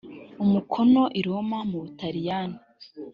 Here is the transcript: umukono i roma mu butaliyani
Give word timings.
umukono 0.43 1.01
i 1.19 1.21
roma 1.27 1.59
mu 1.69 1.77
butaliyani 1.83 2.57